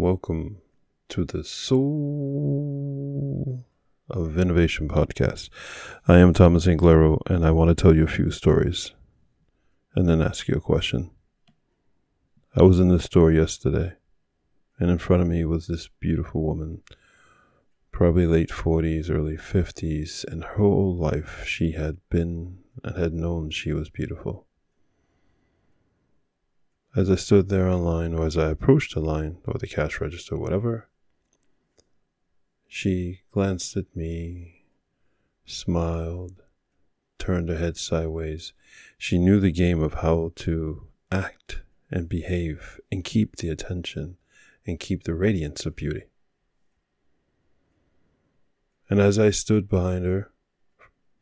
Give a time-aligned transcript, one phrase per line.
[0.00, 0.62] Welcome
[1.08, 1.84] to the Soul
[4.08, 5.48] of Innovation podcast.
[6.06, 8.92] I am Thomas Anglero, and I want to tell you a few stories
[9.96, 11.10] and then ask you a question.
[12.54, 13.94] I was in the store yesterday,
[14.78, 16.82] and in front of me was this beautiful woman,
[17.90, 23.50] probably late 40s, early 50s, and her whole life she had been and had known
[23.50, 24.46] she was beautiful.
[26.98, 30.00] As I stood there on line, or as I approached the line, or the cash
[30.00, 30.88] register, whatever,
[32.66, 34.64] she glanced at me,
[35.46, 36.42] smiled,
[37.16, 38.52] turned her head sideways.
[38.98, 44.16] She knew the game of how to act and behave and keep the attention
[44.66, 46.02] and keep the radiance of beauty.
[48.90, 50.32] And as I stood behind her,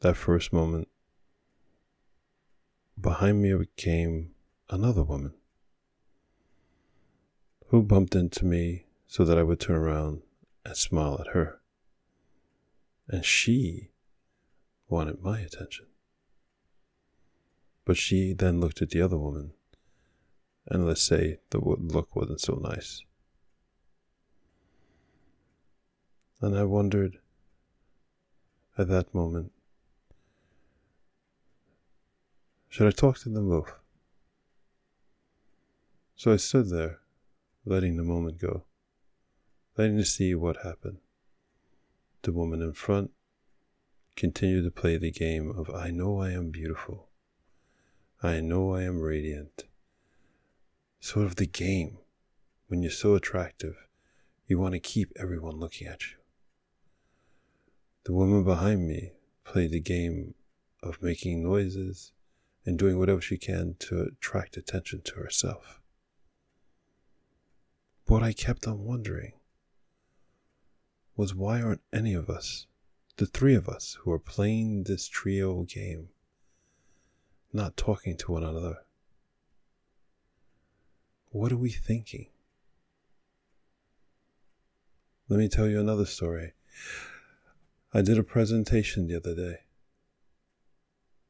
[0.00, 0.88] that first moment,
[2.98, 4.30] behind me came
[4.70, 5.34] another woman
[7.68, 10.22] who bumped into me so that I would turn around
[10.64, 11.60] and smile at her.
[13.08, 13.90] And she
[14.88, 15.86] wanted my attention.
[17.84, 19.52] But she then looked at the other woman,
[20.66, 23.02] and let's say the look wasn't so nice.
[26.40, 27.18] And I wondered
[28.76, 29.52] at that moment
[32.68, 33.72] should I talk to them both?
[36.16, 36.98] So I stood there
[37.66, 38.62] letting the moment go,
[39.76, 40.98] letting to see what happened.
[42.22, 43.10] The woman in front
[44.14, 47.08] continued to play the game of I know I am beautiful.
[48.22, 49.64] I know I am radiant.
[51.00, 51.98] Sort of the game.
[52.68, 53.76] When you're so attractive,
[54.46, 56.16] you want to keep everyone looking at you.
[58.04, 59.12] The woman behind me
[59.44, 60.34] played the game
[60.82, 62.12] of making noises
[62.64, 65.80] and doing whatever she can to attract attention to herself.
[68.06, 69.32] What I kept on wondering
[71.16, 72.68] was why aren't any of us,
[73.16, 76.10] the three of us who are playing this trio game,
[77.52, 78.78] not talking to one another?
[81.30, 82.28] What are we thinking?
[85.28, 86.52] Let me tell you another story.
[87.92, 89.56] I did a presentation the other day.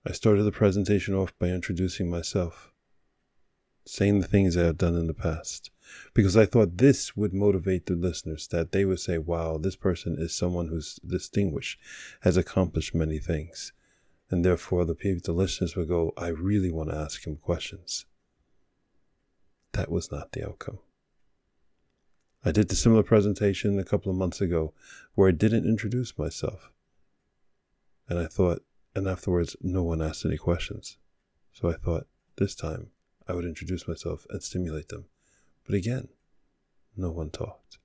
[0.05, 2.71] I started the presentation off by introducing myself,
[3.87, 5.71] saying the things I have done in the past
[6.15, 10.17] because I thought this would motivate the listeners that they would say, wow, this person
[10.19, 11.79] is someone who's distinguished,
[12.23, 13.73] has accomplished many things.
[14.31, 18.07] And therefore, the people, the listeners would go, I really want to ask him questions.
[19.73, 20.79] That was not the outcome.
[22.45, 24.73] I did the similar presentation a couple of months ago
[25.15, 26.71] where I didn't introduce myself.
[28.09, 28.63] And I thought,
[28.95, 30.99] and afterwards, no one asked any questions.
[31.53, 32.91] So I thought, this time
[33.29, 35.07] I would introduce myself and stimulate them.
[35.65, 36.09] But again,
[36.97, 37.79] no one talked.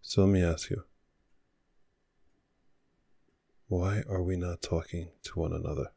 [0.00, 0.84] So let me ask you
[3.68, 5.90] why are we not talking to one another?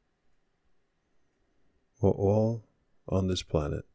[2.02, 2.64] We're all
[3.08, 3.86] on this planet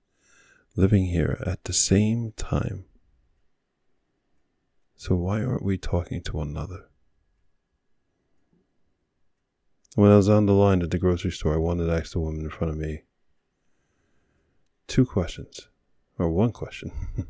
[0.76, 2.84] living here at the same time.
[4.97, 6.87] So why aren't we talking to one another?
[9.97, 12.21] When I was on the line at the grocery store, I wanted to ask the
[12.21, 13.03] woman in front of me
[14.94, 15.69] two questions
[16.21, 16.93] or one question,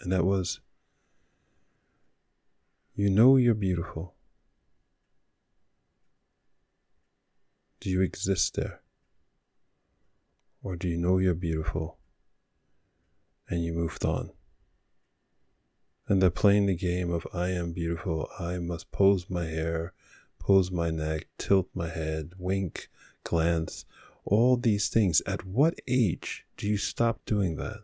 [0.00, 0.60] and that was
[2.94, 4.12] You know you're beautiful.
[7.80, 8.82] Do you exist there?
[10.62, 11.96] Or do you know you're beautiful
[13.48, 14.28] and you moved on?
[16.08, 19.94] And they're playing the game of I am beautiful, I must pose my hair,
[20.38, 22.90] pose my neck, tilt my head, wink,
[23.24, 23.86] glance,
[24.24, 25.20] all these things.
[25.26, 27.82] At what age do you stop doing that?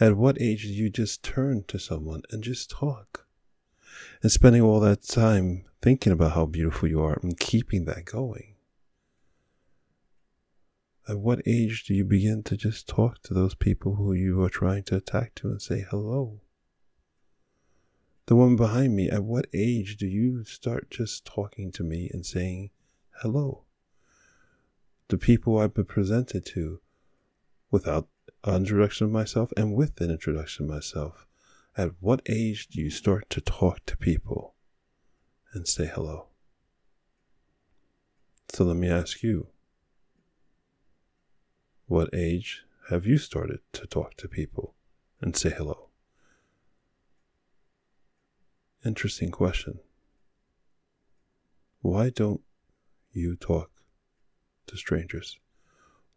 [0.00, 3.26] At what age do you just turn to someone and just talk?
[4.22, 8.54] And spending all that time thinking about how beautiful you are and keeping that going.
[11.06, 14.48] At what age do you begin to just talk to those people who you are
[14.48, 16.40] trying to attack to and say hello?
[18.26, 22.24] The woman behind me, at what age do you start just talking to me and
[22.24, 22.70] saying
[23.20, 23.63] hello?
[25.08, 26.80] The people I've been presented to
[27.70, 28.08] without
[28.44, 31.26] an introduction of myself and with an introduction of myself.
[31.76, 34.54] At what age do you start to talk to people
[35.52, 36.28] and say hello?
[38.48, 39.48] So let me ask you
[41.86, 44.74] what age have you started to talk to people
[45.20, 45.88] and say hello?
[48.84, 49.80] Interesting question.
[51.80, 52.42] Why don't
[53.12, 53.70] you talk
[54.74, 55.38] to strangers?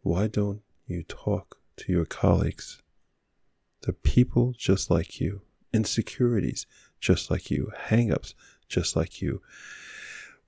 [0.02, 2.82] Why don't you talk to your colleagues
[3.82, 6.66] They're people just like you, insecurities
[7.00, 8.34] just like you, hangups
[8.68, 9.40] just like you,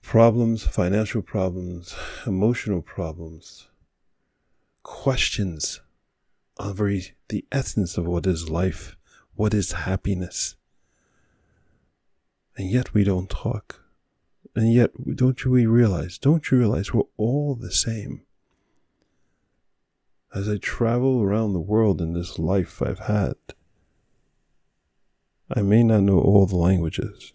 [0.02, 1.94] problems, financial problems,
[2.26, 3.68] emotional problems,
[4.82, 5.80] questions
[6.58, 6.90] over
[7.28, 8.96] the essence of what is life,
[9.36, 10.56] what is happiness.
[12.56, 13.79] And yet we don't talk.
[14.54, 18.22] And yet, don't you we realize, don't you realize we're all the same?
[20.34, 23.34] As I travel around the world in this life I've had,
[25.52, 27.32] I may not know all the languages,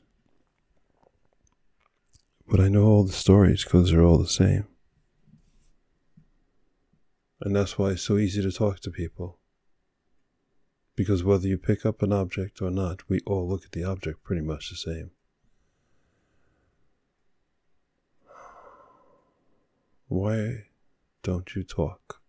[2.48, 4.68] but I know all the stories because they're all the same.
[7.42, 9.40] And that's why it's so easy to talk to people.
[10.96, 14.24] Because whether you pick up an object or not, we all look at the object
[14.24, 15.12] pretty much the same.
[20.16, 20.68] Why
[21.24, 22.22] don't you talk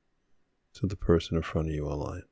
[0.74, 2.24] to the person in front of you online?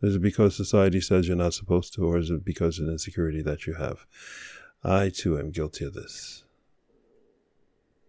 [0.00, 2.92] Is it because society says you're not supposed to, or is it because of the
[2.92, 4.06] insecurity that you have?
[4.82, 6.44] I too am guilty of this.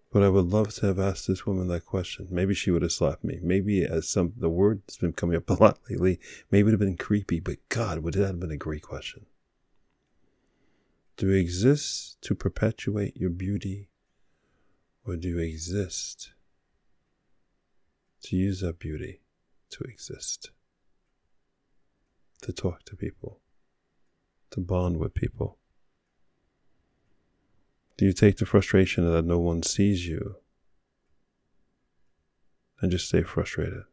[0.10, 2.30] But I would love to have asked this woman that question.
[2.32, 3.40] Maybe she would have slapped me.
[3.44, 6.80] Maybe as some the word's been coming up a lot lately, maybe it would have
[6.80, 9.26] been creepy, but God, would that have been a great question.
[11.18, 13.90] Do you exist to perpetuate your beauty?
[15.06, 16.32] Or do you exist
[18.24, 19.22] to use that beauty
[19.72, 20.52] to exist?
[22.44, 23.40] To talk to people,
[24.52, 25.58] to bond with people
[27.98, 30.38] do you take the frustration that no one sees you
[32.82, 33.84] and just stay frustrated?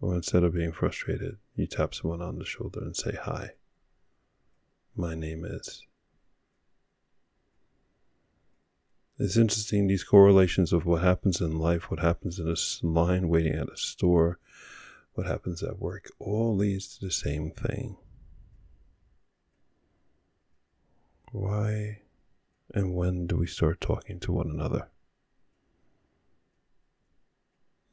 [0.00, 3.50] Or instead of being frustrated, you tap someone on the shoulder and say, Hi,
[4.96, 5.82] my name is.
[9.22, 12.56] It's interesting these correlations of what happens in life, what happens in a
[12.86, 14.38] line waiting at a store,
[15.12, 17.98] what happens at work, all leads to the same thing.
[21.32, 21.98] Why
[22.72, 24.88] and when do we start talking to one another?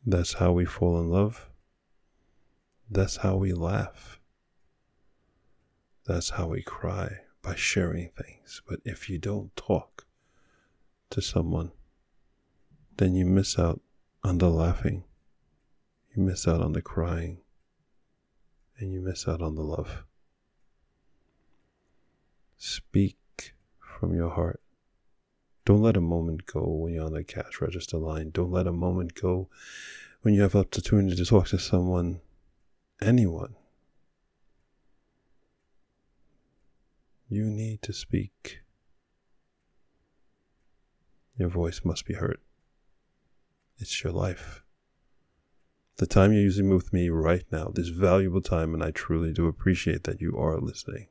[0.05, 1.49] That's how we fall in love.
[2.89, 4.21] That's how we laugh.
[6.05, 8.61] That's how we cry by sharing things.
[8.65, 10.06] But if you don't talk
[11.09, 11.71] to someone,
[12.97, 13.81] then you miss out
[14.23, 15.03] on the laughing,
[16.15, 17.39] you miss out on the crying,
[18.79, 20.03] and you miss out on the love.
[22.57, 24.61] Speak from your heart.
[25.65, 28.31] Don't let a moment go when you're on the cash register line.
[28.31, 29.49] Don't let a moment go
[30.21, 32.21] when you have opportunity to talk to someone,
[33.01, 33.55] anyone.
[37.29, 38.61] You need to speak.
[41.37, 42.39] Your voice must be heard.
[43.77, 44.63] It's your life.
[45.97, 49.47] The time you're using with me right now, this valuable time, and I truly do
[49.47, 51.07] appreciate that you are listening.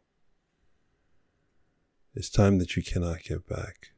[2.15, 3.89] It's time that you cannot get back.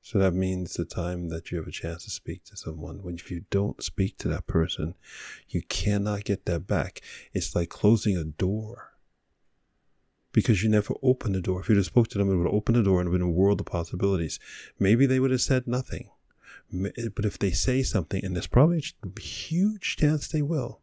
[0.00, 3.02] So that means the time that you have a chance to speak to someone.
[3.02, 4.94] When if you don't speak to that person,
[5.48, 7.00] you cannot get that back.
[7.32, 8.91] It's like closing a door.
[10.32, 11.60] Because you never opened the door.
[11.60, 13.60] If you just spoke to them, it would open the door and been a world
[13.60, 14.40] of possibilities.
[14.78, 16.08] Maybe they would have said nothing.
[16.72, 20.80] But if they say something, and there's probably a huge chance they will,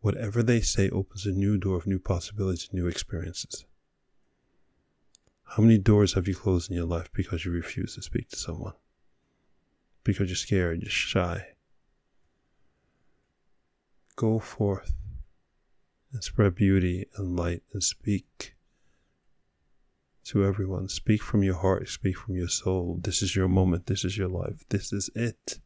[0.00, 3.64] whatever they say opens a new door of new possibilities, and new experiences.
[5.44, 8.36] How many doors have you closed in your life because you refuse to speak to
[8.36, 8.74] someone?
[10.02, 11.46] Because you're scared, you're shy.
[14.16, 14.92] Go forth
[16.12, 18.54] and spread beauty and light and speak
[20.24, 20.88] to everyone.
[20.88, 22.98] Speak from your heart, speak from your soul.
[23.00, 25.60] This is your moment, this is your life, this is it.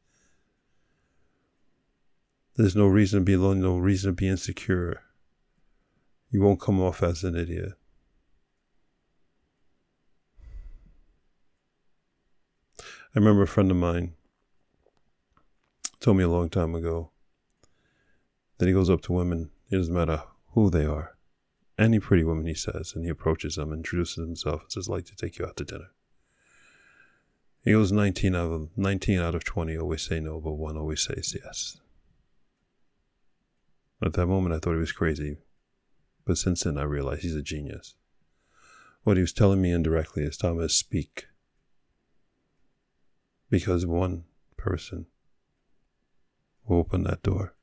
[2.56, 5.02] There's no reason to be alone, no reason to be insecure.
[6.30, 7.72] You won't come off as an idiot.
[12.80, 14.14] I remember a friend of mine
[16.00, 17.10] told me a long time ago
[18.58, 20.22] that he goes up to women, it doesn't matter
[20.54, 21.16] who they are,
[21.78, 25.16] any pretty woman he says, and he approaches them, introduces himself, and says, like to
[25.16, 25.90] take you out to dinner.
[27.62, 31.02] He goes 19 out of 19 out of 20 always say no, but one always
[31.02, 31.78] says yes.
[34.02, 35.38] At that moment, I thought he was crazy,
[36.26, 37.94] but since then, I realized he's a genius.
[39.02, 41.26] What he was telling me indirectly is, Thomas, speak
[43.50, 44.24] because one
[44.56, 45.06] person
[46.66, 47.54] will open that door.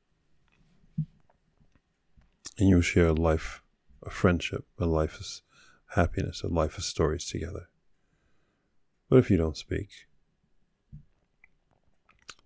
[2.62, 3.64] And you'll share a life,
[4.04, 5.26] a friendship, a life of
[5.96, 7.70] happiness, a life of stories together.
[9.10, 9.90] But if you don't speak,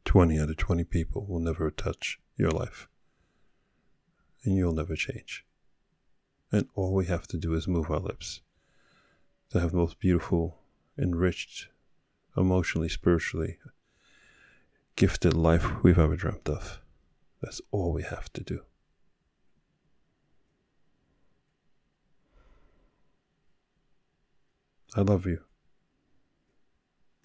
[0.05, 2.87] 20 out of 20 people will never touch your life
[4.45, 5.45] and you'll never change.
[6.49, 8.39] And all we have to do is move our lips
[9.49, 10.59] to have the most beautiful,
[10.97, 11.67] enriched,
[12.37, 13.57] emotionally, spiritually
[14.95, 16.79] gifted life we've ever dreamt of.
[17.41, 18.61] That's all we have to do.
[24.95, 25.41] I love you.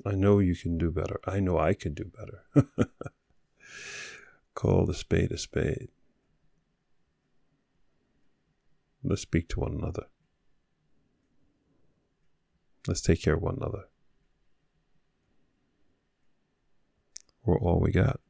[0.04, 1.20] I know you can do better.
[1.24, 2.66] I know I can do better.
[4.54, 5.88] Call the spade a spade.
[9.04, 10.06] Let's speak to one another.
[12.88, 13.84] Let's take care of one another.
[17.44, 18.20] We're all we got.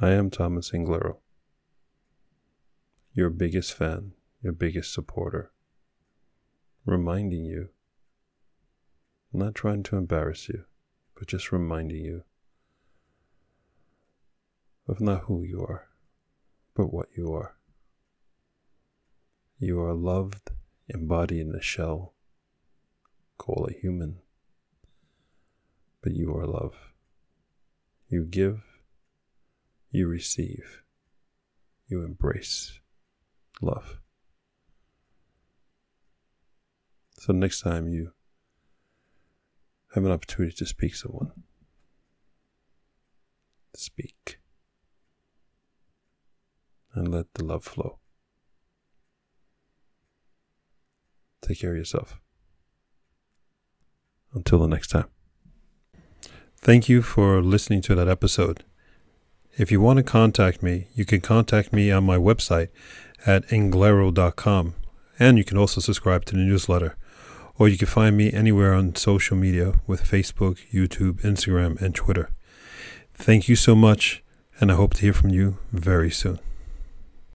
[0.00, 1.18] I am Thomas Anglero,
[3.14, 5.52] your biggest fan, your biggest supporter,
[6.84, 7.68] reminding you,
[9.32, 10.64] not trying to embarrass you,
[11.16, 12.24] but just reminding you
[14.88, 15.88] of not who you are,
[16.74, 17.56] but what you are.
[19.58, 20.50] You are loved,
[20.88, 22.14] embodied in a shell,
[23.38, 24.18] call a human,
[26.02, 26.74] but you are love.
[28.08, 28.62] You give,
[29.92, 30.82] you receive,
[31.86, 32.80] you embrace
[33.60, 34.01] love.
[37.22, 38.10] So next time you
[39.94, 41.30] have an opportunity to speak someone,
[43.76, 44.40] speak
[46.94, 48.00] and let the love flow.
[51.42, 52.18] Take care of yourself.
[54.34, 55.06] Until the next time.
[56.56, 58.64] Thank you for listening to that episode.
[59.56, 62.70] If you want to contact me, you can contact me on my website
[63.24, 64.74] at anglero.com,
[65.20, 66.96] and you can also subscribe to the newsletter.
[67.58, 72.30] Or you can find me anywhere on social media with Facebook, YouTube, Instagram, and Twitter.
[73.14, 74.22] Thank you so much,
[74.58, 76.38] and I hope to hear from you very soon.